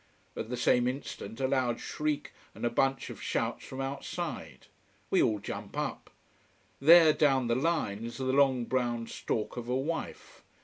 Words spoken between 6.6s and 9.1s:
There, down the line, is the long brown